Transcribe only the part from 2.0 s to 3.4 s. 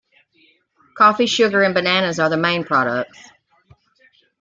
are the main products.